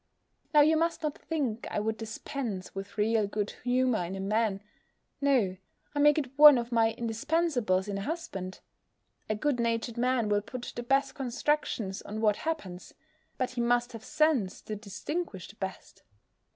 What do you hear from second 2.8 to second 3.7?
real good